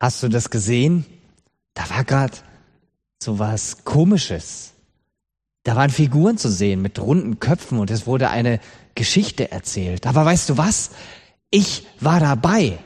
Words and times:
Hast 0.00 0.22
du 0.22 0.28
das 0.28 0.50
gesehen? 0.50 1.06
Da 1.74 1.88
war 1.90 2.04
gerade 2.04 2.36
so 3.22 3.38
was 3.38 3.84
Komisches. 3.84 4.72
Da 5.64 5.74
waren 5.74 5.90
Figuren 5.90 6.38
zu 6.38 6.50
sehen 6.50 6.82
mit 6.82 7.00
runden 7.00 7.40
Köpfen 7.40 7.78
und 7.78 7.90
es 7.90 8.06
wurde 8.06 8.30
eine 8.30 8.60
Geschichte 8.94 9.50
erzählt. 9.50 10.06
Aber 10.06 10.24
weißt 10.24 10.50
du 10.50 10.58
was? 10.58 10.90
Ich 11.50 11.86
war 12.00 12.20
dabei. 12.20 12.78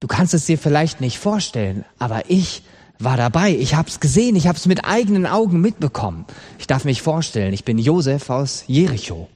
Du 0.00 0.06
kannst 0.06 0.34
es 0.34 0.46
dir 0.46 0.58
vielleicht 0.58 1.00
nicht 1.00 1.18
vorstellen, 1.18 1.84
aber 1.98 2.30
ich 2.30 2.62
war 2.98 3.16
dabei. 3.16 3.50
Ich 3.50 3.74
habe 3.74 3.88
es 3.88 4.00
gesehen, 4.00 4.36
ich 4.36 4.46
habe 4.46 4.58
es 4.58 4.66
mit 4.66 4.84
eigenen 4.84 5.26
Augen 5.26 5.60
mitbekommen. 5.60 6.26
Ich 6.58 6.66
darf 6.66 6.84
mich 6.84 7.02
vorstellen, 7.02 7.52
ich 7.52 7.64
bin 7.64 7.78
Josef 7.78 8.30
aus 8.30 8.64
Jericho. 8.66 9.28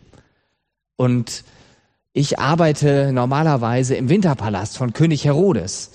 Und 0.96 1.45
ich 2.12 2.39
arbeite 2.39 3.12
normalerweise 3.12 3.95
im 3.95 4.09
Winterpalast 4.09 4.77
von 4.77 4.93
König 4.93 5.25
Herodes. 5.25 5.93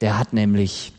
Der 0.00 0.18
hat 0.18 0.32
nämlich 0.32 0.92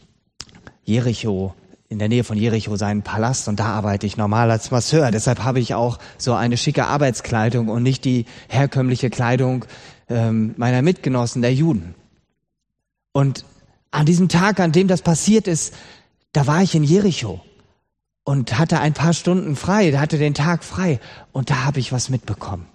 Jericho, 0.83 1.53
in 1.87 1.99
der 1.99 2.09
Nähe 2.09 2.23
von 2.23 2.37
Jericho 2.37 2.75
seinen 2.75 3.01
Palast 3.01 3.47
und 3.47 3.59
da 3.59 3.65
arbeite 3.65 4.05
ich 4.05 4.17
normal 4.17 4.51
als 4.51 4.71
Masseur. 4.71 5.11
Deshalb 5.11 5.43
habe 5.43 5.59
ich 5.59 5.73
auch 5.73 5.97
so 6.17 6.33
eine 6.33 6.57
schicke 6.57 6.85
Arbeitskleidung 6.85 7.69
und 7.69 7.83
nicht 7.83 8.05
die 8.05 8.25
herkömmliche 8.47 9.09
Kleidung 9.09 9.65
ähm, 10.07 10.53
meiner 10.57 10.81
Mitgenossen, 10.81 11.41
der 11.41 11.53
Juden. 11.53 11.95
Und 13.11 13.45
an 13.91 14.05
diesem 14.05 14.29
Tag, 14.29 14.59
an 14.59 14.71
dem 14.71 14.87
das 14.87 15.01
passiert 15.01 15.47
ist, 15.47 15.73
da 16.31 16.45
war 16.45 16.61
ich 16.61 16.75
in 16.75 16.83
Jericho 16.83 17.41
und 18.23 18.59
hatte 18.59 18.79
ein 18.79 18.93
paar 18.93 19.13
Stunden 19.13 19.55
frei, 19.55 19.91
hatte 19.93 20.19
den 20.19 20.35
Tag 20.35 20.63
frei 20.63 20.99
und 21.31 21.49
da 21.49 21.65
habe 21.65 21.79
ich 21.79 21.91
was 21.91 22.09
mitbekommen. 22.09 22.67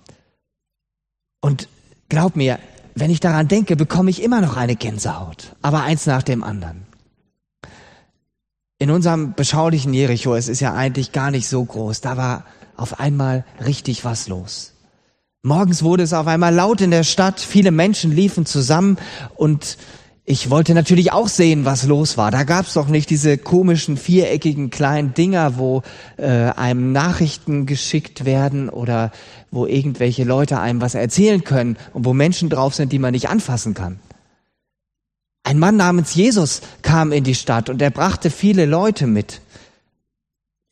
Und 1.40 1.68
glaub 2.08 2.34
mir, 2.34 2.58
wenn 2.94 3.10
ich 3.10 3.20
daran 3.20 3.48
denke, 3.48 3.76
bekomme 3.76 4.10
ich 4.10 4.22
immer 4.22 4.40
noch 4.40 4.56
eine 4.56 4.76
Gänsehaut, 4.76 5.56
aber 5.62 5.82
eins 5.82 6.06
nach 6.06 6.22
dem 6.22 6.44
anderen. 6.44 6.86
In 8.78 8.90
unserem 8.90 9.34
beschaulichen 9.34 9.94
Jericho, 9.94 10.34
es 10.34 10.48
ist 10.48 10.60
ja 10.60 10.74
eigentlich 10.74 11.12
gar 11.12 11.30
nicht 11.30 11.48
so 11.48 11.64
groß, 11.64 12.00
da 12.00 12.16
war 12.16 12.44
auf 12.76 13.00
einmal 13.00 13.44
richtig 13.64 14.04
was 14.04 14.28
los. 14.28 14.72
Morgens 15.42 15.82
wurde 15.82 16.02
es 16.02 16.12
auf 16.12 16.26
einmal 16.26 16.54
laut 16.54 16.80
in 16.80 16.90
der 16.90 17.04
Stadt, 17.04 17.38
viele 17.40 17.70
Menschen 17.70 18.10
liefen 18.12 18.46
zusammen 18.46 18.96
und 19.36 19.76
ich 20.26 20.48
wollte 20.48 20.72
natürlich 20.72 21.12
auch 21.12 21.28
sehen, 21.28 21.66
was 21.66 21.84
los 21.84 22.16
war. 22.16 22.30
Da 22.30 22.44
gab's 22.44 22.72
doch 22.72 22.88
nicht 22.88 23.10
diese 23.10 23.36
komischen 23.36 23.98
viereckigen 23.98 24.70
kleinen 24.70 25.12
Dinger, 25.12 25.58
wo 25.58 25.82
äh, 26.16 26.26
einem 26.26 26.92
Nachrichten 26.92 27.66
geschickt 27.66 28.24
werden 28.24 28.70
oder 28.70 29.12
wo 29.50 29.66
irgendwelche 29.66 30.24
Leute 30.24 30.58
einem 30.58 30.80
was 30.80 30.94
erzählen 30.94 31.44
können 31.44 31.76
und 31.92 32.06
wo 32.06 32.14
Menschen 32.14 32.48
drauf 32.48 32.74
sind, 32.74 32.90
die 32.92 32.98
man 32.98 33.12
nicht 33.12 33.28
anfassen 33.28 33.74
kann. 33.74 33.98
Ein 35.42 35.58
Mann 35.58 35.76
namens 35.76 36.14
Jesus 36.14 36.62
kam 36.80 37.12
in 37.12 37.22
die 37.22 37.34
Stadt 37.34 37.68
und 37.68 37.82
er 37.82 37.90
brachte 37.90 38.30
viele 38.30 38.64
Leute 38.64 39.06
mit. 39.06 39.42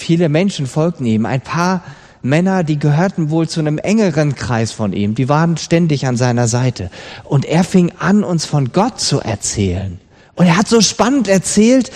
Viele 0.01 0.31
Menschen 0.31 0.67
folgten 0.67 1.05
ihm. 1.05 1.27
Ein 1.27 1.43
paar 1.43 1.85
Männer, 2.23 2.65
die 2.65 2.79
gehörten 2.79 3.31
wohl 3.31 3.49
zu 3.49 3.61
einem 3.61 3.79
engeren 3.79 4.35
Kreis 4.35 4.73
von 4.73 4.93
ihm, 4.93 5.15
die 5.15 5.29
waren 5.29 5.57
ständig 5.57 6.07
an 6.07 6.17
seiner 6.17 6.49
Seite. 6.49 6.91
Und 7.25 7.45
er 7.45 7.65
fing 7.65 7.93
an, 7.99 8.25
uns 8.25 8.45
von 8.45 8.73
Gott 8.73 9.01
zu 9.01 9.21
erzählen. 9.21 10.01
Und 10.35 10.47
er 10.47 10.57
hat 10.57 10.69
so 10.69 10.81
spannend 10.81 11.29
erzählt, 11.29 11.91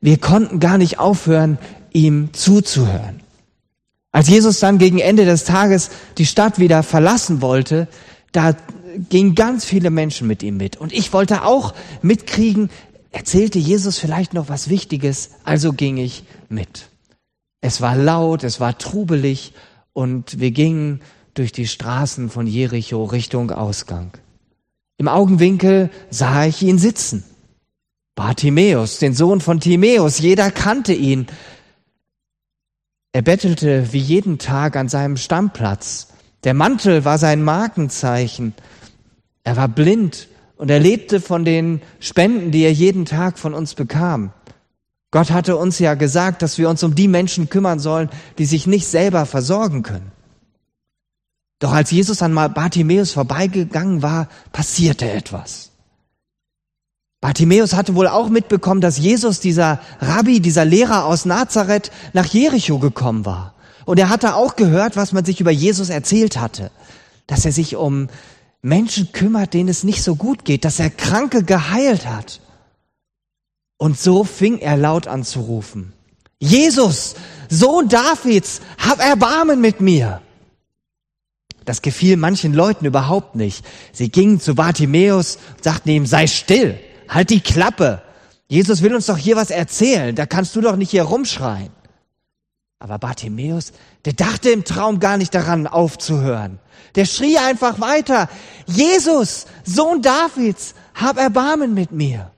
wir 0.00 0.18
konnten 0.18 0.60
gar 0.60 0.78
nicht 0.78 0.98
aufhören, 0.98 1.58
ihm 1.92 2.32
zuzuhören. 2.32 3.20
Als 4.12 4.28
Jesus 4.28 4.60
dann 4.60 4.78
gegen 4.78 4.98
Ende 4.98 5.24
des 5.24 5.44
Tages 5.44 5.90
die 6.18 6.26
Stadt 6.26 6.58
wieder 6.58 6.82
verlassen 6.82 7.42
wollte, 7.42 7.86
da 8.32 8.54
gingen 9.08 9.34
ganz 9.34 9.64
viele 9.64 9.90
Menschen 9.90 10.26
mit 10.26 10.42
ihm 10.42 10.56
mit. 10.56 10.76
Und 10.76 10.92
ich 10.92 11.12
wollte 11.12 11.44
auch 11.44 11.74
mitkriegen, 12.02 12.70
erzählte 13.12 13.58
Jesus 13.58 13.98
vielleicht 13.98 14.34
noch 14.34 14.48
was 14.48 14.68
Wichtiges, 14.68 15.30
also 15.44 15.72
ging 15.72 15.96
ich 15.96 16.24
mit. 16.48 16.88
Es 17.60 17.80
war 17.80 17.96
laut, 17.96 18.42
es 18.42 18.58
war 18.58 18.78
trubelig 18.78 19.52
und 19.92 20.40
wir 20.40 20.50
gingen 20.50 21.00
durch 21.34 21.52
die 21.52 21.66
Straßen 21.66 22.30
von 22.30 22.46
Jericho 22.46 23.04
Richtung 23.04 23.50
Ausgang. 23.50 24.12
Im 24.98 25.08
Augenwinkel 25.08 25.90
sah 26.10 26.44
ich 26.44 26.62
ihn 26.62 26.78
sitzen. 26.78 27.24
Bartimäus, 28.14 28.98
den 28.98 29.14
Sohn 29.14 29.40
von 29.40 29.60
Timäus, 29.60 30.18
jeder 30.18 30.50
kannte 30.50 30.92
ihn. 30.92 31.26
Er 33.12 33.22
bettelte 33.22 33.92
wie 33.92 33.98
jeden 33.98 34.38
Tag 34.38 34.76
an 34.76 34.88
seinem 34.88 35.16
Stammplatz. 35.16 36.08
Der 36.44 36.54
Mantel 36.54 37.04
war 37.04 37.18
sein 37.18 37.42
Markenzeichen. 37.42 38.54
Er 39.42 39.56
war 39.56 39.68
blind 39.68 40.28
und 40.56 40.70
er 40.70 40.80
lebte 40.80 41.20
von 41.20 41.44
den 41.44 41.80
Spenden, 41.98 42.50
die 42.50 42.62
er 42.62 42.72
jeden 42.72 43.06
Tag 43.06 43.38
von 43.38 43.54
uns 43.54 43.74
bekam. 43.74 44.32
Gott 45.10 45.30
hatte 45.30 45.56
uns 45.56 45.78
ja 45.78 45.94
gesagt, 45.94 46.42
dass 46.42 46.58
wir 46.58 46.68
uns 46.68 46.82
um 46.82 46.94
die 46.94 47.08
Menschen 47.08 47.48
kümmern 47.48 47.80
sollen, 47.80 48.10
die 48.38 48.44
sich 48.46 48.66
nicht 48.66 48.86
selber 48.86 49.26
versorgen 49.26 49.82
können. 49.82 50.12
Doch 51.58 51.72
als 51.72 51.90
Jesus 51.90 52.22
an 52.22 52.34
Bartimäus 52.34 53.12
vorbeigegangen 53.12 54.02
war, 54.02 54.28
passierte 54.52 55.10
etwas. 55.10 55.70
Bartimäus 57.20 57.74
hatte 57.74 57.94
wohl 57.94 58.08
auch 58.08 58.30
mitbekommen, 58.30 58.80
dass 58.80 58.96
Jesus, 58.96 59.40
dieser 59.40 59.80
Rabbi, 60.00 60.40
dieser 60.40 60.64
Lehrer 60.64 61.04
aus 61.04 61.26
Nazareth, 61.26 61.90
nach 62.14 62.24
Jericho 62.24 62.78
gekommen 62.78 63.26
war. 63.26 63.54
Und 63.84 63.98
er 63.98 64.08
hatte 64.08 64.34
auch 64.36 64.56
gehört, 64.56 64.96
was 64.96 65.12
man 65.12 65.24
sich 65.24 65.40
über 65.40 65.50
Jesus 65.50 65.90
erzählt 65.90 66.38
hatte. 66.38 66.70
Dass 67.26 67.44
er 67.44 67.52
sich 67.52 67.76
um 67.76 68.08
Menschen 68.62 69.12
kümmert, 69.12 69.52
denen 69.52 69.68
es 69.68 69.84
nicht 69.84 70.02
so 70.02 70.16
gut 70.16 70.46
geht, 70.46 70.64
dass 70.64 70.80
er 70.80 70.88
Kranke 70.88 71.44
geheilt 71.44 72.06
hat. 72.06 72.40
Und 73.80 73.98
so 73.98 74.24
fing 74.24 74.58
er 74.58 74.76
laut 74.76 75.06
an 75.06 75.24
zu 75.24 75.40
rufen. 75.40 75.94
Jesus, 76.38 77.14
Sohn 77.48 77.88
Davids, 77.88 78.60
hab 78.76 79.00
Erbarmen 79.00 79.58
mit 79.62 79.80
mir. 79.80 80.20
Das 81.64 81.80
gefiel 81.80 82.18
manchen 82.18 82.52
Leuten 82.52 82.84
überhaupt 82.84 83.36
nicht. 83.36 83.64
Sie 83.94 84.10
gingen 84.10 84.38
zu 84.38 84.54
Bartimäus 84.54 85.38
und 85.56 85.64
sagten 85.64 85.88
ihm, 85.88 86.04
sei 86.04 86.26
still, 86.26 86.78
halt 87.08 87.30
die 87.30 87.40
Klappe. 87.40 88.02
Jesus 88.48 88.82
will 88.82 88.94
uns 88.94 89.06
doch 89.06 89.16
hier 89.16 89.36
was 89.36 89.50
erzählen, 89.50 90.14
da 90.14 90.26
kannst 90.26 90.54
du 90.54 90.60
doch 90.60 90.76
nicht 90.76 90.90
hier 90.90 91.04
rumschreien. 91.04 91.72
Aber 92.80 92.98
Bartimäus, 92.98 93.72
der 94.04 94.12
dachte 94.12 94.50
im 94.50 94.64
Traum 94.64 95.00
gar 95.00 95.16
nicht 95.16 95.34
daran 95.34 95.66
aufzuhören. 95.66 96.58
Der 96.96 97.06
schrie 97.06 97.38
einfach 97.38 97.80
weiter, 97.80 98.28
Jesus, 98.66 99.46
Sohn 99.64 100.02
Davids, 100.02 100.74
hab 100.94 101.16
Erbarmen 101.16 101.72
mit 101.72 101.92
mir. 101.92 102.30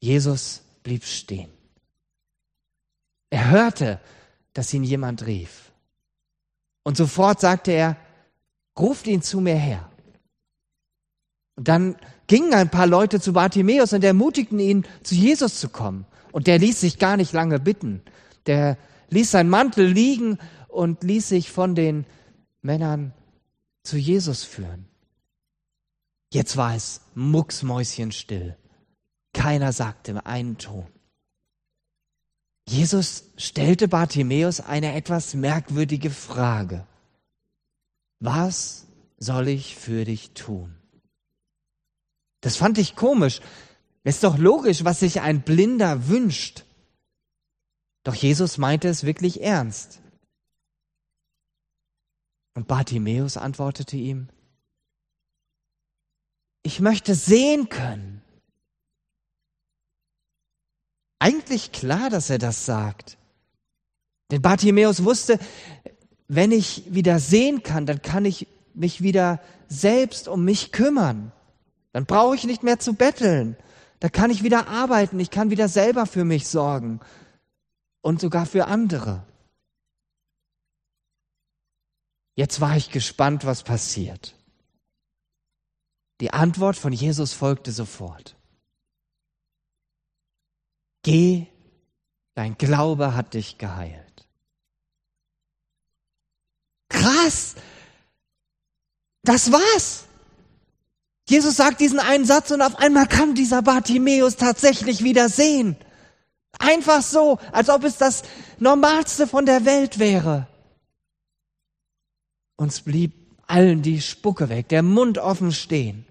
Jesus 0.00 0.62
blieb 0.82 1.04
stehen. 1.04 1.50
Er 3.30 3.50
hörte, 3.50 4.00
dass 4.54 4.72
ihn 4.72 4.84
jemand 4.84 5.26
rief. 5.26 5.72
Und 6.82 6.96
sofort 6.96 7.40
sagte 7.40 7.72
er, 7.72 7.96
ruft 8.78 9.06
ihn 9.06 9.22
zu 9.22 9.40
mir 9.40 9.56
her. 9.56 9.90
Und 11.56 11.68
dann 11.68 11.96
gingen 12.28 12.54
ein 12.54 12.70
paar 12.70 12.86
Leute 12.86 13.20
zu 13.20 13.32
Bartimäus 13.32 13.92
und 13.92 14.04
ermutigten 14.04 14.60
ihn, 14.60 14.86
zu 15.02 15.14
Jesus 15.14 15.58
zu 15.60 15.68
kommen. 15.68 16.06
Und 16.32 16.46
der 16.46 16.58
ließ 16.58 16.80
sich 16.80 16.98
gar 16.98 17.16
nicht 17.16 17.32
lange 17.32 17.58
bitten. 17.58 18.02
Der 18.46 18.78
ließ 19.10 19.32
seinen 19.32 19.50
Mantel 19.50 19.86
liegen 19.86 20.38
und 20.68 21.02
ließ 21.02 21.28
sich 21.28 21.50
von 21.50 21.74
den 21.74 22.06
Männern 22.62 23.12
zu 23.82 23.96
Jesus 23.96 24.44
führen. 24.44 24.86
Jetzt 26.32 26.56
war 26.56 26.74
es 26.74 27.00
mucksmäuschenstill. 27.14 28.56
Keiner 29.32 29.72
sagte 29.72 30.24
einen 30.26 30.58
Ton. 30.58 30.86
Jesus 32.68 33.24
stellte 33.36 33.88
Bartimäus 33.88 34.60
eine 34.60 34.94
etwas 34.94 35.34
merkwürdige 35.34 36.10
Frage. 36.10 36.86
Was 38.20 38.86
soll 39.16 39.48
ich 39.48 39.76
für 39.76 40.04
dich 40.04 40.32
tun? 40.32 40.74
Das 42.40 42.56
fand 42.56 42.78
ich 42.78 42.94
komisch. 42.94 43.40
Es 44.04 44.16
ist 44.16 44.24
doch 44.24 44.38
logisch, 44.38 44.84
was 44.84 45.00
sich 45.00 45.20
ein 45.20 45.42
Blinder 45.42 46.08
wünscht. 46.08 46.64
Doch 48.04 48.14
Jesus 48.14 48.58
meinte 48.58 48.88
es 48.88 49.04
wirklich 49.04 49.42
ernst. 49.42 50.00
Und 52.54 52.68
Bartimäus 52.68 53.36
antwortete 53.36 53.96
ihm, 53.96 54.28
ich 56.62 56.80
möchte 56.80 57.14
sehen 57.14 57.68
können. 57.68 58.17
Eigentlich 61.18 61.72
klar, 61.72 62.10
dass 62.10 62.30
er 62.30 62.38
das 62.38 62.64
sagt. 62.64 63.18
Denn 64.30 64.42
Bartimäus 64.42 65.04
wusste, 65.04 65.38
wenn 66.28 66.52
ich 66.52 66.84
wieder 66.86 67.18
sehen 67.18 67.62
kann, 67.62 67.86
dann 67.86 68.02
kann 68.02 68.24
ich 68.24 68.46
mich 68.74 69.02
wieder 69.02 69.40
selbst 69.68 70.28
um 70.28 70.44
mich 70.44 70.72
kümmern. 70.72 71.32
Dann 71.92 72.06
brauche 72.06 72.36
ich 72.36 72.44
nicht 72.44 72.62
mehr 72.62 72.78
zu 72.78 72.94
betteln. 72.94 73.56
Da 74.00 74.08
kann 74.08 74.30
ich 74.30 74.42
wieder 74.42 74.68
arbeiten. 74.68 75.18
Ich 75.18 75.30
kann 75.30 75.50
wieder 75.50 75.68
selber 75.68 76.06
für 76.06 76.24
mich 76.24 76.46
sorgen. 76.46 77.00
Und 78.00 78.20
sogar 78.20 78.46
für 78.46 78.66
andere. 78.66 79.24
Jetzt 82.36 82.60
war 82.60 82.76
ich 82.76 82.90
gespannt, 82.90 83.44
was 83.44 83.64
passiert. 83.64 84.36
Die 86.20 86.32
Antwort 86.32 86.76
von 86.76 86.92
Jesus 86.92 87.32
folgte 87.32 87.72
sofort. 87.72 88.37
Geh, 91.02 91.46
dein 92.34 92.56
Glaube 92.58 93.14
hat 93.14 93.34
dich 93.34 93.58
geheilt. 93.58 94.26
Krass! 96.88 97.54
Das 99.22 99.52
war's! 99.52 100.04
Jesus 101.28 101.56
sagt 101.56 101.80
diesen 101.80 102.00
einen 102.00 102.24
Satz 102.24 102.50
und 102.50 102.62
auf 102.62 102.76
einmal 102.76 103.06
kann 103.06 103.34
dieser 103.34 103.60
Bartimäus 103.60 104.36
tatsächlich 104.36 105.04
wieder 105.04 105.28
sehen. 105.28 105.76
Einfach 106.58 107.02
so, 107.02 107.38
als 107.52 107.68
ob 107.68 107.84
es 107.84 107.98
das 107.98 108.22
Normalste 108.58 109.26
von 109.26 109.44
der 109.44 109.66
Welt 109.66 109.98
wäre. 109.98 110.46
Uns 112.56 112.80
blieb 112.80 113.12
allen 113.46 113.82
die 113.82 114.00
Spucke 114.00 114.48
weg, 114.48 114.68
der 114.68 114.82
Mund 114.82 115.18
offen 115.18 115.52
stehen. 115.52 116.06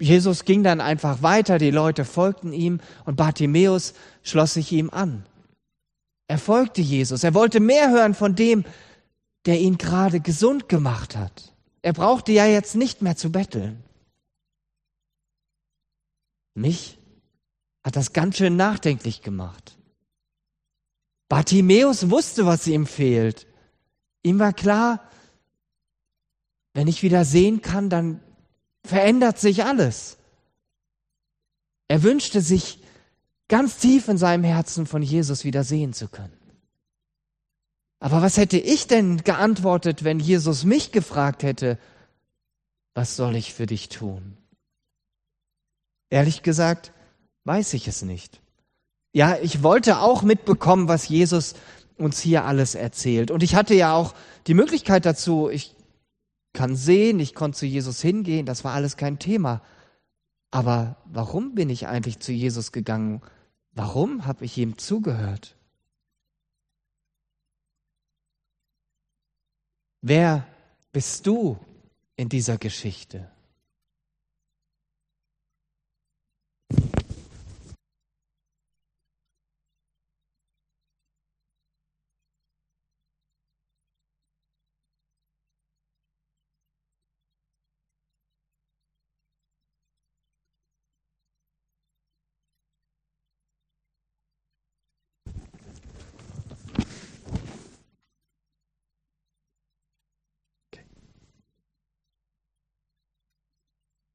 Jesus 0.00 0.44
ging 0.44 0.62
dann 0.62 0.80
einfach 0.80 1.22
weiter, 1.22 1.58
die 1.58 1.70
Leute 1.70 2.04
folgten 2.04 2.52
ihm 2.52 2.80
und 3.04 3.16
Bartimäus 3.16 3.94
schloss 4.22 4.54
sich 4.54 4.70
ihm 4.72 4.90
an. 4.90 5.26
Er 6.28 6.38
folgte 6.38 6.80
Jesus, 6.80 7.24
er 7.24 7.34
wollte 7.34 7.58
mehr 7.58 7.90
hören 7.90 8.14
von 8.14 8.34
dem, 8.34 8.64
der 9.46 9.58
ihn 9.60 9.78
gerade 9.78 10.20
gesund 10.20 10.68
gemacht 10.68 11.16
hat. 11.16 11.54
Er 11.82 11.92
brauchte 11.92 12.32
ja 12.32 12.46
jetzt 12.46 12.76
nicht 12.76 13.02
mehr 13.02 13.16
zu 13.16 13.32
betteln. 13.32 13.82
Mich 16.54 16.98
hat 17.82 17.96
das 17.96 18.12
ganz 18.12 18.36
schön 18.36 18.56
nachdenklich 18.56 19.22
gemacht. 19.22 19.78
Bartimäus 21.28 22.10
wusste, 22.10 22.46
was 22.46 22.66
ihm 22.66 22.86
fehlt. 22.86 23.46
Ihm 24.22 24.38
war 24.38 24.52
klar, 24.52 25.08
wenn 26.74 26.88
ich 26.88 27.02
wieder 27.02 27.24
sehen 27.24 27.62
kann, 27.62 27.90
dann 27.90 28.20
verändert 28.88 29.38
sich 29.38 29.64
alles. 29.64 30.16
Er 31.88 32.02
wünschte 32.02 32.40
sich 32.40 32.80
ganz 33.48 33.76
tief 33.76 34.08
in 34.08 34.18
seinem 34.18 34.44
Herzen 34.44 34.86
von 34.86 35.02
Jesus 35.02 35.44
wieder 35.44 35.64
sehen 35.64 35.92
zu 35.92 36.08
können. 36.08 36.36
Aber 38.00 38.22
was 38.22 38.36
hätte 38.36 38.58
ich 38.58 38.86
denn 38.86 39.24
geantwortet, 39.24 40.04
wenn 40.04 40.20
Jesus 40.20 40.64
mich 40.64 40.92
gefragt 40.92 41.42
hätte, 41.42 41.78
was 42.94 43.16
soll 43.16 43.36
ich 43.36 43.54
für 43.54 43.66
dich 43.66 43.88
tun? 43.88 44.36
Ehrlich 46.10 46.42
gesagt, 46.42 46.92
weiß 47.44 47.74
ich 47.74 47.88
es 47.88 48.02
nicht. 48.02 48.40
Ja, 49.12 49.36
ich 49.42 49.62
wollte 49.62 50.00
auch 50.00 50.22
mitbekommen, 50.22 50.88
was 50.88 51.08
Jesus 51.08 51.54
uns 51.96 52.20
hier 52.20 52.44
alles 52.44 52.74
erzählt. 52.74 53.30
Und 53.30 53.42
ich 53.42 53.54
hatte 53.54 53.74
ja 53.74 53.94
auch 53.94 54.14
die 54.46 54.54
Möglichkeit 54.54 55.04
dazu. 55.04 55.48
Ich 55.50 55.74
kann 56.52 56.76
sehen, 56.76 57.20
ich 57.20 57.34
konnte 57.34 57.58
zu 57.58 57.66
Jesus 57.66 58.00
hingehen, 58.00 58.46
das 58.46 58.64
war 58.64 58.72
alles 58.72 58.96
kein 58.96 59.18
Thema. 59.18 59.62
Aber 60.50 60.96
warum 61.04 61.54
bin 61.54 61.70
ich 61.70 61.86
eigentlich 61.86 62.20
zu 62.20 62.32
Jesus 62.32 62.72
gegangen? 62.72 63.22
Warum 63.72 64.26
habe 64.26 64.44
ich 64.44 64.56
ihm 64.58 64.78
zugehört? 64.78 65.56
Wer 70.00 70.46
bist 70.92 71.26
du 71.26 71.58
in 72.16 72.28
dieser 72.28 72.56
Geschichte? 72.56 73.30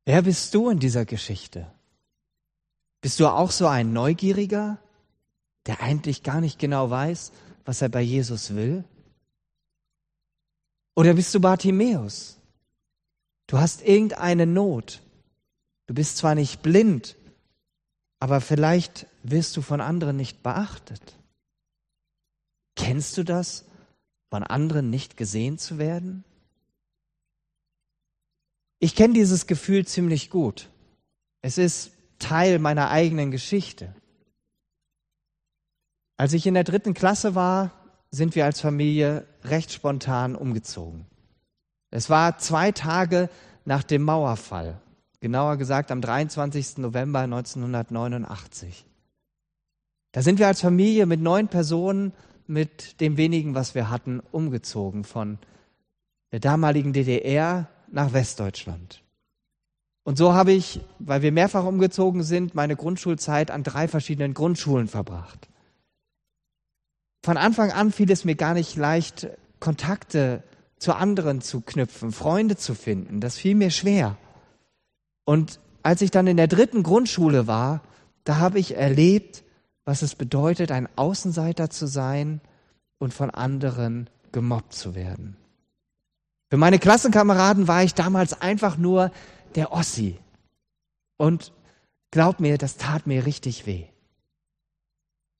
Wer 0.05 0.21
bist 0.21 0.53
du 0.53 0.69
in 0.69 0.79
dieser 0.79 1.05
Geschichte? 1.05 1.71
Bist 3.01 3.19
du 3.19 3.27
auch 3.27 3.51
so 3.51 3.67
ein 3.67 3.93
Neugieriger, 3.93 4.77
der 5.65 5.81
eigentlich 5.81 6.23
gar 6.23 6.41
nicht 6.41 6.59
genau 6.59 6.89
weiß, 6.89 7.31
was 7.65 7.81
er 7.81 7.89
bei 7.89 8.01
Jesus 8.01 8.55
will? 8.55 8.83
Oder 10.95 11.13
bist 11.13 11.33
du 11.33 11.39
Bartimäus? 11.39 12.37
Du 13.47 13.57
hast 13.57 13.81
irgendeine 13.81 14.45
Not. 14.45 15.01
Du 15.87 15.93
bist 15.93 16.17
zwar 16.17 16.35
nicht 16.35 16.61
blind, 16.61 17.15
aber 18.19 18.41
vielleicht 18.41 19.07
wirst 19.23 19.55
du 19.57 19.61
von 19.61 19.81
anderen 19.81 20.15
nicht 20.15 20.43
beachtet. 20.43 21.01
Kennst 22.75 23.17
du 23.17 23.23
das, 23.23 23.65
von 24.29 24.43
anderen 24.43 24.89
nicht 24.89 25.17
gesehen 25.17 25.57
zu 25.57 25.77
werden? 25.77 26.23
Ich 28.83 28.95
kenne 28.95 29.13
dieses 29.13 29.47
Gefühl 29.47 29.87
ziemlich 29.87 30.29
gut. 30.29 30.67
Es 31.41 31.57
ist 31.57 31.93
Teil 32.19 32.59
meiner 32.59 32.89
eigenen 32.89 33.31
Geschichte. 33.31 33.95
Als 36.17 36.33
ich 36.33 36.45
in 36.45 36.53
der 36.53 36.65
dritten 36.65 36.93
Klasse 36.93 37.33
war, 37.33 37.71
sind 38.11 38.35
wir 38.35 38.43
als 38.43 38.59
Familie 38.59 39.25
recht 39.45 39.71
spontan 39.71 40.35
umgezogen. 40.35 41.05
Es 41.91 42.09
war 42.09 42.39
zwei 42.39 42.73
Tage 42.73 43.29
nach 43.63 43.83
dem 43.83 44.03
Mauerfall, 44.03 44.81
genauer 45.21 45.55
gesagt 45.55 45.89
am 45.89 46.01
23. 46.01 46.79
November 46.79 47.19
1989. 47.19 48.83
Da 50.11 50.21
sind 50.21 50.39
wir 50.39 50.47
als 50.47 50.59
Familie 50.59 51.05
mit 51.05 51.21
neun 51.21 51.47
Personen, 51.47 52.11
mit 52.47 52.99
dem 52.99 53.15
wenigen, 53.15 53.55
was 53.55 53.75
wir 53.75 53.89
hatten, 53.89 54.19
umgezogen 54.33 55.05
von 55.05 55.37
der 56.33 56.41
damaligen 56.41 56.91
DDR 56.91 57.69
nach 57.93 58.11
Westdeutschland. 58.11 59.03
Und 60.03 60.17
so 60.17 60.33
habe 60.33 60.51
ich, 60.51 60.81
weil 60.99 61.21
wir 61.21 61.31
mehrfach 61.31 61.63
umgezogen 61.63 62.23
sind, 62.23 62.55
meine 62.55 62.75
Grundschulzeit 62.75 63.51
an 63.51 63.63
drei 63.63 63.87
verschiedenen 63.87 64.33
Grundschulen 64.33 64.87
verbracht. 64.87 65.47
Von 67.23 67.37
Anfang 67.37 67.71
an 67.71 67.91
fiel 67.91 68.11
es 68.11 68.25
mir 68.25 68.35
gar 68.35 68.53
nicht 68.53 68.75
leicht, 68.75 69.29
Kontakte 69.59 70.43
zu 70.77 70.93
anderen 70.93 71.39
zu 71.39 71.61
knüpfen, 71.61 72.11
Freunde 72.11 72.57
zu 72.57 72.75
finden. 72.75 73.21
Das 73.21 73.37
fiel 73.37 73.55
mir 73.55 73.69
schwer. 73.69 74.17
Und 75.23 75.61
als 75.83 76.01
ich 76.01 76.11
dann 76.11 76.27
in 76.27 76.35
der 76.35 76.47
dritten 76.47 76.83
Grundschule 76.83 77.47
war, 77.47 77.81
da 78.25 78.39
habe 78.39 78.59
ich 78.59 78.75
erlebt, 78.75 79.45
was 79.85 80.01
es 80.01 80.15
bedeutet, 80.15 80.71
ein 80.71 80.89
Außenseiter 80.97 81.69
zu 81.69 81.87
sein 81.87 82.41
und 82.97 83.13
von 83.13 83.29
anderen 83.29 84.09
gemobbt 84.33 84.73
zu 84.73 84.95
werden. 84.95 85.37
Für 86.53 86.57
meine 86.57 86.77
Klassenkameraden 86.77 87.67
war 87.67 87.83
ich 87.83 87.95
damals 87.95 88.39
einfach 88.39 88.77
nur 88.77 89.11
der 89.55 89.71
Ossi. 89.71 90.19
Und 91.17 91.51
glaub 92.11 92.39
mir, 92.39 92.59
das 92.59 92.77
tat 92.77 93.07
mir 93.07 93.25
richtig 93.25 93.65
weh. 93.65 93.85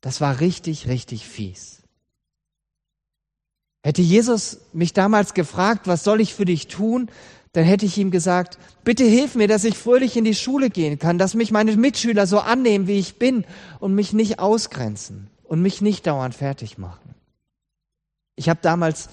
Das 0.02 0.22
war 0.22 0.40
richtig, 0.40 0.88
richtig 0.88 1.28
fies. 1.28 1.84
Hätte 3.84 4.02
Jesus 4.02 4.62
mich 4.74 4.94
damals 4.94 5.36
gefragt, 5.36 5.86
was 5.86 6.04
soll 6.04 6.20
ich 6.20 6.34
für 6.34 6.46
dich 6.46 6.68
tun, 6.68 7.12
dann 7.52 7.64
hätte 7.64 7.86
ich 7.86 7.96
ihm 8.00 8.10
gesagt, 8.10 8.58
bitte 8.84 9.04
hilf 9.04 9.36
mir, 9.36 9.48
dass 9.48 9.66
ich 9.66 9.78
fröhlich 9.78 10.18
in 10.18 10.24
die 10.24 10.34
Schule 10.34 10.72
gehen 10.72 10.98
kann, 10.98 11.20
dass 11.20 11.36
mich 11.36 11.52
meine 11.52 11.78
Mitschüler 11.78 12.26
so 12.26 12.40
annehmen, 12.40 12.88
wie 12.88 12.98
ich 12.98 13.20
bin 13.20 13.46
und 13.80 13.94
mich 13.94 14.14
nicht 14.14 14.40
ausgrenzen 14.40 15.30
und 15.44 15.62
mich 15.62 15.80
nicht 15.80 16.08
dauernd 16.08 16.34
fertig 16.34 16.80
machen. 16.80 17.14
Ich 18.36 18.50
habe 18.50 18.62
damals 18.64 19.10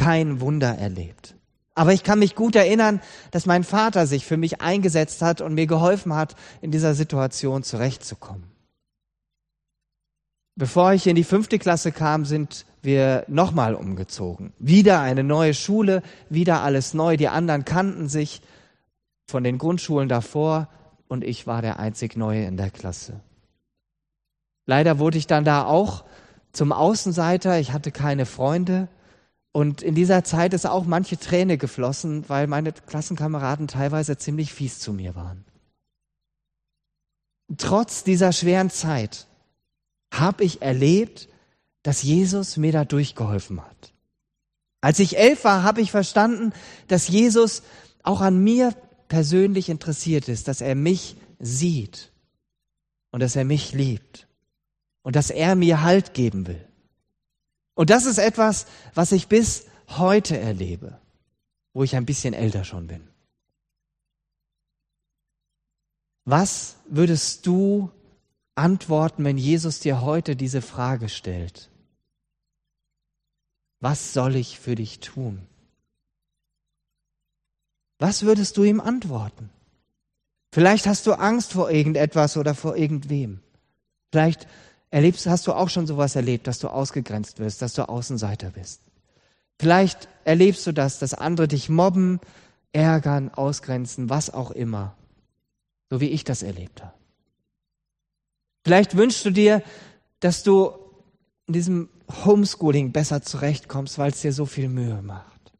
kein 0.00 0.40
Wunder 0.40 0.78
erlebt. 0.78 1.34
Aber 1.74 1.92
ich 1.92 2.02
kann 2.02 2.18
mich 2.18 2.34
gut 2.34 2.56
erinnern, 2.56 3.00
dass 3.30 3.44
mein 3.44 3.64
Vater 3.64 4.06
sich 4.06 4.24
für 4.24 4.36
mich 4.36 4.60
eingesetzt 4.60 5.20
hat 5.20 5.40
und 5.40 5.54
mir 5.54 5.66
geholfen 5.66 6.14
hat, 6.14 6.36
in 6.62 6.70
dieser 6.70 6.94
Situation 6.94 7.62
zurechtzukommen. 7.62 8.44
Bevor 10.56 10.92
ich 10.92 11.06
in 11.06 11.16
die 11.16 11.24
fünfte 11.24 11.58
Klasse 11.58 11.92
kam, 11.92 12.24
sind 12.24 12.64
wir 12.82 13.24
nochmal 13.28 13.74
umgezogen. 13.74 14.52
Wieder 14.58 15.00
eine 15.00 15.22
neue 15.22 15.54
Schule, 15.54 16.02
wieder 16.28 16.62
alles 16.62 16.94
neu. 16.94 17.16
Die 17.16 17.28
anderen 17.28 17.64
kannten 17.64 18.08
sich 18.08 18.40
von 19.26 19.44
den 19.44 19.58
Grundschulen 19.58 20.08
davor 20.08 20.68
und 21.08 21.24
ich 21.24 21.46
war 21.46 21.60
der 21.60 21.78
einzig 21.78 22.16
Neue 22.16 22.44
in 22.44 22.56
der 22.56 22.70
Klasse. 22.70 23.20
Leider 24.66 24.98
wurde 24.98 25.18
ich 25.18 25.26
dann 25.26 25.44
da 25.44 25.64
auch 25.64 26.04
zum 26.52 26.72
Außenseiter. 26.72 27.58
Ich 27.58 27.72
hatte 27.72 27.90
keine 27.90 28.26
Freunde 28.26 28.88
und 29.52 29.82
in 29.82 29.94
dieser 29.94 30.22
Zeit 30.22 30.54
ist 30.54 30.66
auch 30.66 30.84
manche 30.84 31.18
Träne 31.18 31.58
geflossen, 31.58 32.28
weil 32.28 32.46
meine 32.46 32.72
Klassenkameraden 32.72 33.66
teilweise 33.66 34.16
ziemlich 34.16 34.52
fies 34.52 34.78
zu 34.78 34.92
mir 34.92 35.16
waren. 35.16 35.44
Trotz 37.58 38.04
dieser 38.04 38.32
schweren 38.32 38.70
Zeit 38.70 39.26
habe 40.12 40.44
ich 40.44 40.62
erlebt, 40.62 41.28
dass 41.82 42.02
Jesus 42.02 42.56
mir 42.56 42.72
da 42.72 42.84
durchgeholfen 42.84 43.60
hat. 43.60 43.92
Als 44.80 44.98
ich 44.98 45.18
elf 45.18 45.44
war, 45.44 45.62
habe 45.62 45.80
ich 45.80 45.90
verstanden, 45.90 46.52
dass 46.88 47.08
Jesus 47.08 47.62
auch 48.02 48.20
an 48.20 48.42
mir 48.42 48.74
persönlich 49.08 49.68
interessiert 49.68 50.28
ist, 50.28 50.46
dass 50.46 50.60
er 50.60 50.74
mich 50.74 51.16
sieht 51.40 52.12
und 53.10 53.20
dass 53.20 53.34
er 53.34 53.44
mich 53.44 53.72
liebt 53.72 54.28
und 55.02 55.16
dass 55.16 55.30
er 55.30 55.56
mir 55.56 55.82
Halt 55.82 56.14
geben 56.14 56.46
will. 56.46 56.69
Und 57.74 57.90
das 57.90 58.06
ist 58.06 58.18
etwas, 58.18 58.66
was 58.94 59.12
ich 59.12 59.28
bis 59.28 59.66
heute 59.88 60.38
erlebe, 60.38 60.98
wo 61.72 61.82
ich 61.82 61.96
ein 61.96 62.06
bisschen 62.06 62.34
älter 62.34 62.64
schon 62.64 62.86
bin. 62.86 63.08
Was 66.24 66.76
würdest 66.86 67.46
du 67.46 67.90
antworten, 68.54 69.24
wenn 69.24 69.38
Jesus 69.38 69.80
dir 69.80 70.02
heute 70.02 70.36
diese 70.36 70.62
Frage 70.62 71.08
stellt? 71.08 71.70
Was 73.80 74.12
soll 74.12 74.36
ich 74.36 74.60
für 74.60 74.74
dich 74.74 75.00
tun? 75.00 75.46
Was 77.98 78.22
würdest 78.22 78.56
du 78.56 78.64
ihm 78.64 78.80
antworten? 78.80 79.50
Vielleicht 80.52 80.86
hast 80.86 81.06
du 81.06 81.12
Angst 81.12 81.52
vor 81.52 81.70
irgendetwas 81.70 82.36
oder 82.36 82.54
vor 82.54 82.76
irgendwem. 82.76 83.40
Vielleicht 84.10 84.48
erlebst, 84.90 85.26
hast 85.26 85.46
du 85.46 85.52
auch 85.52 85.68
schon 85.68 85.86
sowas 85.86 86.16
erlebt, 86.16 86.46
dass 86.46 86.58
du 86.58 86.68
ausgegrenzt 86.68 87.38
wirst, 87.38 87.62
dass 87.62 87.74
du 87.74 87.88
Außenseiter 87.88 88.50
bist. 88.50 88.82
Vielleicht 89.58 90.08
erlebst 90.24 90.66
du 90.66 90.72
das, 90.72 90.98
dass 90.98 91.14
andere 91.14 91.48
dich 91.48 91.68
mobben, 91.68 92.20
ärgern, 92.72 93.30
ausgrenzen, 93.30 94.08
was 94.08 94.32
auch 94.32 94.50
immer. 94.50 94.96
So 95.90 96.00
wie 96.00 96.08
ich 96.08 96.24
das 96.24 96.42
erlebt 96.42 96.82
habe. 96.82 96.94
Vielleicht 98.64 98.96
wünschst 98.96 99.24
du 99.24 99.30
dir, 99.30 99.62
dass 100.20 100.42
du 100.42 100.72
in 101.46 101.54
diesem 101.54 101.88
Homeschooling 102.24 102.92
besser 102.92 103.22
zurechtkommst, 103.22 103.98
weil 103.98 104.10
es 104.10 104.20
dir 104.20 104.32
so 104.32 104.46
viel 104.46 104.68
Mühe 104.68 105.02
macht. 105.02 105.52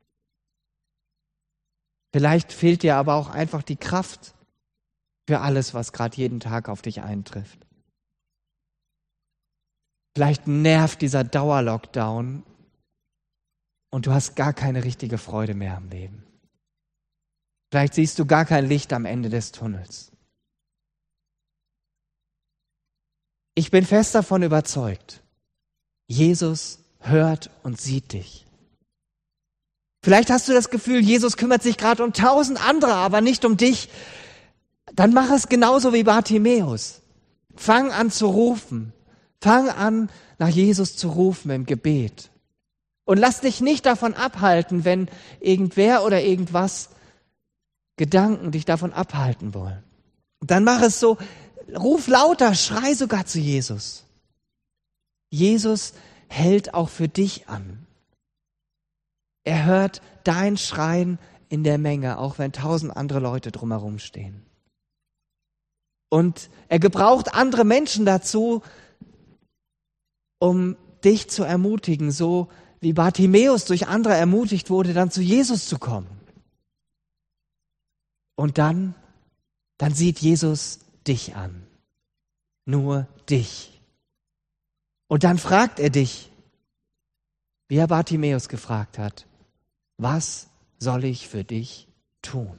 Vielleicht 2.13 2.53
fehlt 2.53 2.83
dir 2.83 2.97
aber 2.97 3.15
auch 3.15 3.31
einfach 3.31 3.63
die 3.63 3.77
Kraft 3.77 4.35
für 5.27 5.41
alles, 5.41 5.75
was 5.75 5.93
gerade 5.93 6.17
jeden 6.17 6.41
Tag 6.41 6.69
auf 6.69 6.83
dich 6.83 7.03
eintrifft. 7.03 7.67
Vielleicht 10.14 10.47
nervt 10.47 11.02
dieser 11.02 11.25
Dauerlockdown 11.25 12.43
und 13.90 14.07
du 14.07 14.12
hast 14.12 14.37
gar 14.37 14.52
keine 14.52 14.85
richtige 14.85 15.19
Freude 15.19 15.55
mehr 15.55 15.76
am 15.76 15.88
Leben. 15.88 16.25
Vielleicht 17.71 17.95
siehst 17.95 18.19
du 18.19 18.26
gar 18.26 18.45
kein 18.45 18.67
Licht 18.67 18.93
am 18.93 19.05
Ende 19.05 19.29
des 19.29 19.52
Tunnels. 19.52 20.11
Ich 23.55 23.71
bin 23.71 23.85
fest 23.85 24.14
davon 24.14 24.43
überzeugt, 24.43 25.23
Jesus 26.07 26.81
hört 26.99 27.50
und 27.62 27.81
sieht 27.81 28.12
dich. 28.12 28.47
Vielleicht 30.02 30.31
hast 30.31 30.49
du 30.49 30.52
das 30.52 30.71
Gefühl, 30.71 31.00
Jesus 31.00 31.37
kümmert 31.37 31.62
sich 31.62 31.76
gerade 31.76 32.02
um 32.02 32.12
tausend 32.12 32.67
andere, 32.67 32.95
aber 32.95 33.21
nicht 33.21 33.45
um 33.45 33.57
dich. 33.57 33.90
Dann 34.95 35.12
mach 35.12 35.31
es 35.31 35.49
genauso 35.49 35.93
wie 35.93 36.05
Bartimäus. 36.05 37.02
Fang 37.55 37.93
an 37.93 38.11
zu 38.11 38.26
rufen. 38.26 38.93
Fang 39.40 39.68
an, 39.68 40.11
nach 40.38 40.49
Jesus 40.49 40.97
zu 40.97 41.09
rufen 41.09 41.50
im 41.50 41.66
Gebet. 41.66 42.30
Und 43.04 43.18
lass 43.18 43.40
dich 43.40 43.61
nicht 43.61 43.87
davon 43.87 44.14
abhalten, 44.14 44.85
wenn 44.85 45.09
irgendwer 45.40 46.04
oder 46.04 46.23
irgendwas 46.23 46.90
Gedanken 47.97 48.50
dich 48.52 48.64
davon 48.64 48.92
abhalten 48.92 49.52
wollen. 49.52 49.82
Dann 50.40 50.64
mach 50.64 50.80
es 50.82 51.00
so, 51.00 51.18
ruf 51.76 52.06
lauter, 52.09 52.54
schrei 52.54 52.94
sogar 52.94 53.26
zu 53.26 53.38
Jesus. 53.38 54.04
Jesus 55.30 55.92
hält 56.28 56.75
auch 56.75 56.88
für 56.88 57.09
dich 57.09 57.49
an. 57.49 57.87
Er 59.44 59.64
hört 59.64 60.02
dein 60.25 60.56
Schreien 60.56 61.18
in 61.49 61.64
der 61.64 61.78
Menge, 61.78 62.18
auch 62.18 62.38
wenn 62.38 62.52
tausend 62.52 62.97
andere 62.97 63.20
Leute 63.20 63.50
drumherum 63.50 63.99
stehen. 63.99 64.47
Und 66.09 66.50
er 66.68 66.78
gebraucht 66.78 67.35
andere 67.35 67.64
Menschen 67.64 68.04
dazu, 68.04 68.62
um 70.40 70.76
dich 71.04 71.30
zu 71.30 71.44
ermutigen, 71.44 72.11
so 72.11 72.49
wie 72.80 72.92
Bartimäus 72.92 73.66
durch 73.66 73.87
andere 73.87 74.14
ermutigt 74.14 74.70
wurde, 74.70 74.92
dann 74.92 75.12
zu 75.12 75.20
Jesus 75.20 75.66
zu 75.66 75.78
kommen. 75.78 76.09
Und 78.35 78.59
dann, 78.59 78.94
dann 79.78 79.94
sieht 79.94 80.18
Jesus 80.18 80.80
dich 81.06 81.37
an. 81.37 81.66
Nur 82.64 83.06
dich. 83.28 83.80
Und 85.09 85.25
dann 85.25 85.38
fragt 85.38 85.78
er 85.78 85.90
dich, 85.90 86.30
wie 87.68 87.76
er 87.76 87.87
Bartimäus 87.87 88.49
gefragt 88.49 88.99
hat, 88.99 89.26
was 89.99 90.49
soll 90.78 91.04
ich 91.04 91.28
für 91.28 91.44
dich 91.44 91.87
tun? 92.23 92.59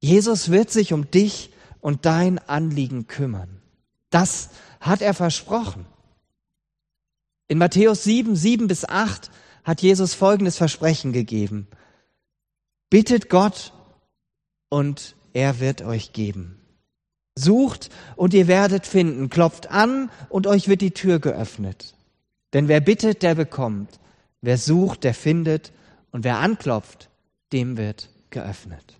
Jesus 0.00 0.50
wird 0.50 0.70
sich 0.70 0.92
um 0.92 1.10
dich 1.10 1.52
und 1.80 2.06
dein 2.06 2.38
Anliegen 2.38 3.06
kümmern. 3.06 3.57
Das 4.10 4.50
hat 4.80 5.02
er 5.02 5.14
versprochen. 5.14 5.86
In 7.48 7.58
Matthäus 7.58 8.04
7, 8.04 8.36
7 8.36 8.68
bis 8.68 8.84
8 8.84 9.30
hat 9.64 9.82
Jesus 9.82 10.14
folgendes 10.14 10.56
Versprechen 10.56 11.12
gegeben. 11.12 11.66
Bittet 12.90 13.28
Gott 13.28 13.72
und 14.68 15.16
er 15.32 15.60
wird 15.60 15.82
euch 15.82 16.12
geben. 16.12 16.60
Sucht 17.38 17.90
und 18.16 18.34
ihr 18.34 18.48
werdet 18.48 18.86
finden. 18.86 19.30
Klopft 19.30 19.70
an 19.70 20.10
und 20.28 20.46
euch 20.46 20.68
wird 20.68 20.80
die 20.80 20.92
Tür 20.92 21.20
geöffnet. 21.20 21.94
Denn 22.52 22.68
wer 22.68 22.80
bittet, 22.80 23.22
der 23.22 23.34
bekommt. 23.34 24.00
Wer 24.40 24.58
sucht, 24.58 25.04
der 25.04 25.14
findet, 25.14 25.72
und 26.10 26.24
wer 26.24 26.38
anklopft, 26.38 27.10
dem 27.52 27.76
wird 27.76 28.08
geöffnet. 28.30 28.97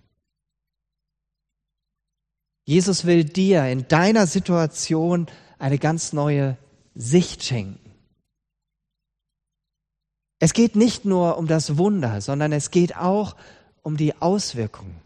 Jesus 2.68 3.06
will 3.06 3.25
dir 3.25 3.64
in 3.64 3.88
deiner 3.88 4.26
Situation 4.26 5.26
eine 5.58 5.78
ganz 5.78 6.12
neue 6.12 6.58
Sicht 6.94 7.42
schenken. 7.42 7.80
Es 10.38 10.52
geht 10.52 10.76
nicht 10.76 11.06
nur 11.06 11.38
um 11.38 11.46
das 11.46 11.78
Wunder, 11.78 12.20
sondern 12.20 12.52
es 12.52 12.70
geht 12.70 12.94
auch 12.94 13.37
um 13.80 13.96
die 13.96 14.20
Auswirkungen. 14.20 15.00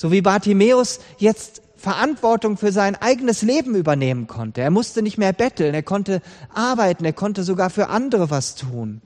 So 0.00 0.12
wie 0.12 0.22
Bartimäus 0.22 1.00
jetzt 1.18 1.60
Verantwortung 1.74 2.56
für 2.56 2.70
sein 2.70 2.94
eigenes 2.94 3.42
Leben 3.42 3.74
übernehmen 3.74 4.28
konnte. 4.28 4.60
Er 4.60 4.70
musste 4.70 5.02
nicht 5.02 5.18
mehr 5.18 5.32
betteln, 5.32 5.74
er 5.74 5.82
konnte 5.82 6.22
arbeiten, 6.54 7.04
er 7.04 7.14
konnte 7.14 7.42
sogar 7.42 7.68
für 7.68 7.88
andere 7.88 8.30
was 8.30 8.54
tun. 8.54 9.02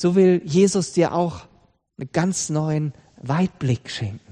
So 0.00 0.14
will 0.14 0.42
Jesus 0.44 0.92
dir 0.92 1.12
auch 1.12 1.40
einen 1.98 2.12
ganz 2.12 2.50
neuen 2.50 2.92
Weitblick 3.20 3.90
schenken. 3.90 4.25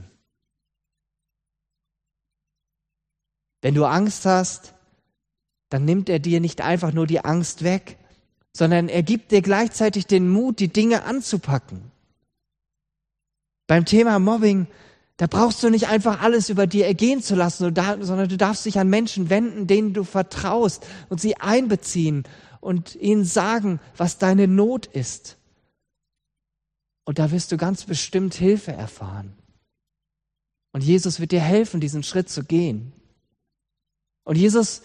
Wenn 3.65 3.75
du 3.75 3.87
Angst 3.87 4.27
hast, 4.27 4.75
dann 5.71 5.87
nimmt 5.87 6.11
er 6.11 6.19
dir 6.19 6.41
nicht 6.41 6.61
einfach 6.61 6.93
nur 6.93 7.07
die 7.07 7.25
Angst 7.25 7.65
weg, 7.65 7.97
sondern 8.53 8.91
er 8.91 9.03
gibt 9.03 9.33
dir 9.33 9.41
gleichzeitig 9.41 10.07
den 10.07 10.29
Mut, 10.29 10.61
die 10.61 10.69
Dinge 10.69 11.05
anzupacken. 11.05 11.91
Beim 13.67 13.87
Thema 13.87 14.19
Mobbing 14.19 14.67
da 15.17 15.29
brauchst 15.29 15.63
du 15.63 15.71
nicht 15.71 15.87
einfach 15.87 16.21
alles 16.21 16.51
über 16.51 16.67
dir 16.67 16.87
ergehen 16.87 17.23
zu 17.23 17.37
lassen, 17.37 17.73
sondern 18.01 18.29
du 18.29 18.37
darfst 18.37 18.67
dich 18.67 18.79
an 18.79 18.89
Menschen 18.89 19.31
wenden, 19.31 19.67
denen 19.67 19.95
du 19.95 20.03
vertraust 20.03 20.85
und 21.09 21.21
sie 21.21 21.37
einbeziehen 21.37 22.25
und 22.61 22.97
ihnen 22.97 23.25
sagen, 23.25 23.81
was 23.97 24.19
deine 24.19 24.49
Not 24.49 24.87
ist. 24.87 25.39
Und 27.05 27.19
da 27.19 27.31
wirst 27.31 27.53
du 27.53 27.57
ganz 27.57 27.85
bestimmt 27.85 28.35
Hilfe 28.35 28.73
erfahren. 28.73 29.33
Und 30.73 30.83
Jesus 30.83 31.21
wird 31.21 31.31
dir 31.31 31.41
helfen, 31.41 31.81
diesen 31.81 32.03
Schritt 32.03 32.29
zu 32.29 32.43
gehen. 32.43 32.93
Und 34.25 34.37
Jesus 34.37 34.83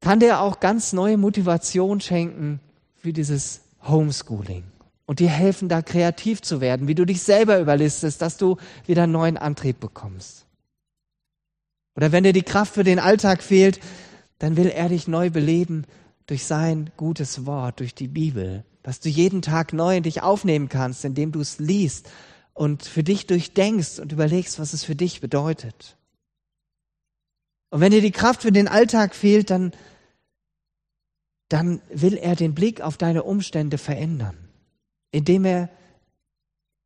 kann 0.00 0.20
dir 0.20 0.40
auch 0.40 0.60
ganz 0.60 0.92
neue 0.92 1.16
Motivation 1.16 2.00
schenken 2.00 2.60
für 2.96 3.12
dieses 3.12 3.62
Homeschooling 3.86 4.64
und 5.06 5.20
dir 5.20 5.28
helfen, 5.28 5.68
da 5.68 5.82
kreativ 5.82 6.42
zu 6.42 6.60
werden, 6.60 6.88
wie 6.88 6.94
du 6.94 7.04
dich 7.04 7.22
selber 7.22 7.60
überlistest, 7.60 8.20
dass 8.20 8.36
du 8.36 8.56
wieder 8.86 9.04
einen 9.04 9.12
neuen 9.12 9.36
Antrieb 9.36 9.80
bekommst. 9.80 10.46
Oder 11.96 12.12
wenn 12.12 12.24
dir 12.24 12.32
die 12.32 12.42
Kraft 12.42 12.74
für 12.74 12.84
den 12.84 12.98
Alltag 12.98 13.42
fehlt, 13.42 13.80
dann 14.38 14.56
will 14.56 14.68
er 14.68 14.88
dich 14.88 15.08
neu 15.08 15.30
beleben 15.30 15.84
durch 16.26 16.44
sein 16.44 16.90
gutes 16.96 17.44
Wort, 17.44 17.80
durch 17.80 17.94
die 17.94 18.06
Bibel, 18.06 18.64
dass 18.82 19.00
du 19.00 19.08
jeden 19.08 19.42
Tag 19.42 19.72
neu 19.72 19.96
in 19.96 20.02
dich 20.04 20.22
aufnehmen 20.22 20.68
kannst, 20.68 21.04
indem 21.04 21.32
du 21.32 21.40
es 21.40 21.58
liest 21.58 22.08
und 22.54 22.84
für 22.84 23.02
dich 23.02 23.26
durchdenkst 23.26 23.98
und 23.98 24.12
überlegst, 24.12 24.60
was 24.60 24.74
es 24.74 24.84
für 24.84 24.94
dich 24.94 25.20
bedeutet. 25.20 25.97
Und 27.70 27.80
wenn 27.80 27.92
dir 27.92 28.00
die 28.00 28.12
Kraft 28.12 28.42
für 28.42 28.52
den 28.52 28.68
Alltag 28.68 29.14
fehlt, 29.14 29.50
dann, 29.50 29.72
dann 31.48 31.80
will 31.90 32.16
er 32.16 32.36
den 32.36 32.54
Blick 32.54 32.80
auf 32.80 32.96
deine 32.96 33.22
Umstände 33.22 33.78
verändern 33.78 34.48
indem 35.10 35.44
er 35.44 35.70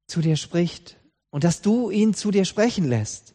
zu 0.07 0.21
dir 0.21 0.37
spricht 0.37 0.99
und 1.31 1.45
dass 1.45 1.63
du 1.63 1.91
ihn 1.91 2.15
zu 2.15 2.31
dir 2.31 2.45
sprechen 2.45 2.89
lässt. 2.89 3.35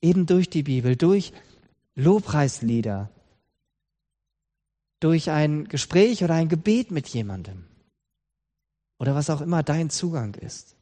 Eben 0.00 0.26
durch 0.26 0.50
die 0.50 0.62
Bibel, 0.62 0.96
durch 0.96 1.32
Lobpreislieder, 1.94 3.10
durch 5.00 5.30
ein 5.30 5.68
Gespräch 5.68 6.22
oder 6.24 6.34
ein 6.34 6.48
Gebet 6.48 6.90
mit 6.90 7.08
jemandem. 7.08 7.66
oder 8.98 9.16
was 9.16 9.30
auch 9.30 9.40
immer 9.40 9.64
dein 9.64 9.90
Zugang 9.90 10.34
ist. 10.34 10.76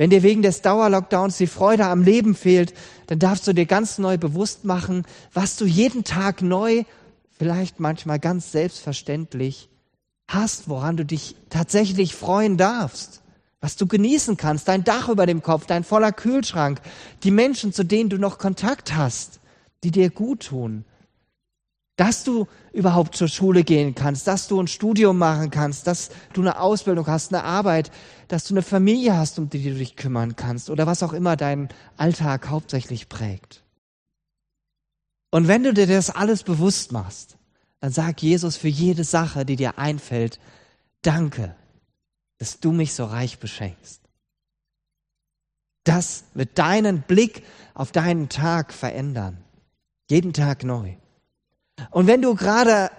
Wenn 0.00 0.08
dir 0.08 0.22
wegen 0.22 0.40
des 0.40 0.62
Dauerlockdowns 0.62 1.36
die 1.36 1.46
Freude 1.46 1.84
am 1.84 2.02
Leben 2.02 2.34
fehlt, 2.34 2.72
dann 3.08 3.18
darfst 3.18 3.46
du 3.46 3.52
dir 3.52 3.66
ganz 3.66 3.98
neu 3.98 4.16
bewusst 4.16 4.64
machen, 4.64 5.04
was 5.34 5.56
du 5.56 5.66
jeden 5.66 6.04
Tag 6.04 6.40
neu, 6.40 6.84
vielleicht 7.36 7.80
manchmal 7.80 8.18
ganz 8.18 8.50
selbstverständlich 8.50 9.68
hast, 10.26 10.70
woran 10.70 10.96
du 10.96 11.04
dich 11.04 11.36
tatsächlich 11.50 12.14
freuen 12.14 12.56
darfst, 12.56 13.20
was 13.60 13.76
du 13.76 13.86
genießen 13.86 14.38
kannst, 14.38 14.68
dein 14.68 14.84
Dach 14.84 15.10
über 15.10 15.26
dem 15.26 15.42
Kopf, 15.42 15.66
dein 15.66 15.84
voller 15.84 16.12
Kühlschrank, 16.12 16.80
die 17.22 17.30
Menschen, 17.30 17.74
zu 17.74 17.84
denen 17.84 18.08
du 18.08 18.16
noch 18.16 18.38
Kontakt 18.38 18.96
hast, 18.96 19.38
die 19.84 19.90
dir 19.90 20.08
gut 20.08 20.46
tun, 20.46 20.86
dass 22.00 22.24
du 22.24 22.46
überhaupt 22.72 23.14
zur 23.14 23.28
Schule 23.28 23.62
gehen 23.62 23.94
kannst, 23.94 24.26
dass 24.26 24.48
du 24.48 24.58
ein 24.58 24.68
Studium 24.68 25.18
machen 25.18 25.50
kannst, 25.50 25.86
dass 25.86 26.08
du 26.32 26.40
eine 26.40 26.58
Ausbildung 26.58 27.06
hast, 27.06 27.30
eine 27.30 27.44
Arbeit, 27.44 27.90
dass 28.28 28.44
du 28.44 28.54
eine 28.54 28.62
Familie 28.62 29.18
hast, 29.18 29.38
um 29.38 29.50
die 29.50 29.62
du 29.62 29.74
dich 29.74 29.96
kümmern 29.96 30.34
kannst 30.34 30.70
oder 30.70 30.86
was 30.86 31.02
auch 31.02 31.12
immer 31.12 31.36
deinen 31.36 31.68
Alltag 31.98 32.48
hauptsächlich 32.48 33.10
prägt. 33.10 33.64
Und 35.30 35.46
wenn 35.46 35.62
du 35.62 35.74
dir 35.74 35.86
das 35.86 36.08
alles 36.08 36.42
bewusst 36.42 36.90
machst, 36.90 37.36
dann 37.80 37.92
sag 37.92 38.22
Jesus 38.22 38.56
für 38.56 38.68
jede 38.68 39.04
Sache, 39.04 39.44
die 39.44 39.56
dir 39.56 39.76
einfällt, 39.76 40.40
danke, 41.02 41.54
dass 42.38 42.60
du 42.60 42.72
mich 42.72 42.94
so 42.94 43.04
reich 43.04 43.40
beschenkst. 43.40 44.00
Das 45.84 46.24
wird 46.32 46.58
deinen 46.58 47.02
Blick 47.02 47.42
auf 47.74 47.92
deinen 47.92 48.30
Tag 48.30 48.72
verändern. 48.72 49.44
Jeden 50.08 50.32
Tag 50.32 50.64
neu. 50.64 50.94
Und 51.90 52.06
wenn 52.06 52.22
du 52.22 52.34
gerade 52.34 52.90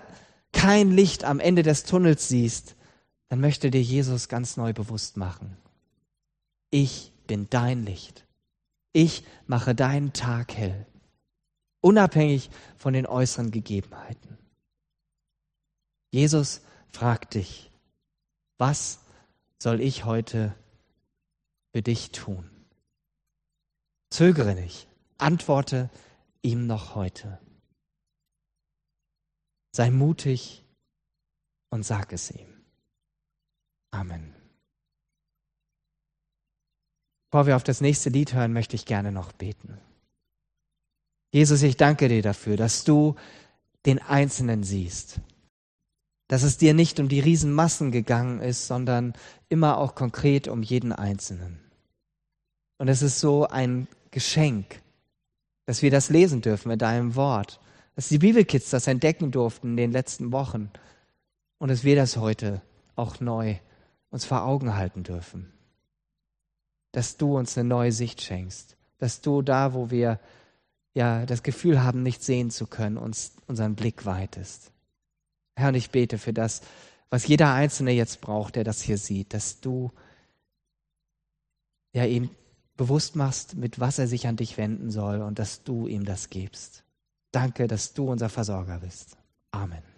kein 0.51 0.91
Licht 0.91 1.23
am 1.23 1.39
Ende 1.39 1.63
des 1.63 1.83
Tunnels 1.83 2.27
siehst, 2.27 2.75
dann 3.29 3.39
möchte 3.39 3.71
dir 3.71 3.81
Jesus 3.81 4.27
ganz 4.27 4.57
neu 4.57 4.73
bewusst 4.73 5.17
machen. 5.17 5.57
Ich 6.69 7.13
bin 7.27 7.49
dein 7.49 7.85
Licht. 7.85 8.25
Ich 8.93 9.23
mache 9.47 9.73
deinen 9.73 10.11
Tag 10.11 10.53
hell, 10.53 10.85
unabhängig 11.79 12.49
von 12.75 12.93
den 12.93 13.05
äußeren 13.05 13.51
Gegebenheiten. 13.51 14.37
Jesus 16.11 16.61
fragt 16.91 17.35
dich, 17.35 17.71
was 18.57 18.99
soll 19.59 19.79
ich 19.79 20.03
heute 20.03 20.53
für 21.71 21.81
dich 21.81 22.11
tun? 22.11 22.49
Zögere 24.09 24.55
nicht, 24.55 24.87
antworte 25.17 25.89
ihm 26.41 26.67
noch 26.67 26.95
heute. 26.95 27.39
Sei 29.71 29.89
mutig 29.89 30.63
und 31.69 31.83
sag 31.83 32.11
es 32.13 32.31
ihm. 32.31 32.61
Amen. 33.91 34.33
Bevor 37.29 37.47
wir 37.47 37.55
auf 37.55 37.63
das 37.63 37.79
nächste 37.79 38.09
Lied 38.09 38.33
hören, 38.33 38.51
möchte 38.51 38.75
ich 38.75 38.85
gerne 38.85 39.11
noch 39.11 39.31
beten. 39.31 39.77
Jesus, 41.31 41.61
ich 41.63 41.77
danke 41.77 42.09
dir 42.09 42.21
dafür, 42.21 42.57
dass 42.57 42.83
du 42.83 43.15
den 43.85 43.99
Einzelnen 43.99 44.63
siehst. 44.63 45.21
Dass 46.27 46.43
es 46.43 46.57
dir 46.57 46.73
nicht 46.73 46.99
um 46.99 47.07
die 47.07 47.21
Riesenmassen 47.21 47.91
gegangen 47.91 48.41
ist, 48.41 48.67
sondern 48.67 49.13
immer 49.47 49.77
auch 49.77 49.95
konkret 49.95 50.49
um 50.49 50.61
jeden 50.61 50.91
Einzelnen. 50.91 51.59
Und 52.77 52.89
es 52.89 53.01
ist 53.01 53.19
so 53.19 53.47
ein 53.47 53.87
Geschenk, 54.11 54.81
dass 55.65 55.81
wir 55.81 55.91
das 55.91 56.09
lesen 56.09 56.41
dürfen 56.41 56.71
in 56.71 56.79
deinem 56.79 57.15
Wort 57.15 57.61
dass 58.01 58.09
die 58.09 58.17
Bibelkids 58.17 58.71
das 58.71 58.87
entdecken 58.87 59.29
durften 59.29 59.67
in 59.67 59.77
den 59.77 59.91
letzten 59.91 60.31
Wochen 60.31 60.71
und 61.59 61.69
dass 61.69 61.83
wir 61.83 61.95
das 61.95 62.17
heute 62.17 62.63
auch 62.95 63.19
neu 63.19 63.57
uns 64.09 64.25
vor 64.25 64.41
Augen 64.41 64.73
halten 64.73 65.03
dürfen. 65.03 65.53
Dass 66.93 67.17
du 67.17 67.37
uns 67.37 67.55
eine 67.55 67.69
neue 67.69 67.91
Sicht 67.91 68.23
schenkst, 68.23 68.75
dass 68.97 69.21
du 69.21 69.43
da, 69.43 69.75
wo 69.75 69.91
wir 69.91 70.19
ja 70.95 71.27
das 71.27 71.43
Gefühl 71.43 71.83
haben, 71.83 72.01
nicht 72.01 72.23
sehen 72.23 72.49
zu 72.49 72.65
können, 72.65 72.97
uns 72.97 73.33
unseren 73.45 73.75
Blick 73.75 74.03
weitest. 74.03 74.71
Herr, 75.55 75.69
und 75.69 75.75
ich 75.75 75.91
bete 75.91 76.17
für 76.17 76.33
das, 76.33 76.61
was 77.11 77.27
jeder 77.27 77.53
Einzelne 77.53 77.91
jetzt 77.91 78.19
braucht, 78.19 78.55
der 78.55 78.63
das 78.63 78.81
hier 78.81 78.97
sieht, 78.97 79.31
dass 79.31 79.61
du 79.61 79.91
ja 81.93 82.05
ihm 82.05 82.31
bewusst 82.77 83.15
machst, 83.15 83.57
mit 83.57 83.79
was 83.79 83.99
er 83.99 84.07
sich 84.07 84.25
an 84.25 84.37
dich 84.37 84.57
wenden 84.57 84.89
soll 84.89 85.21
und 85.21 85.37
dass 85.37 85.61
du 85.61 85.85
ihm 85.85 86.03
das 86.03 86.31
gibst. 86.31 86.83
Danke, 87.31 87.67
dass 87.67 87.93
du 87.93 88.11
unser 88.11 88.29
Versorger 88.29 88.79
bist. 88.79 89.17
Amen. 89.51 89.90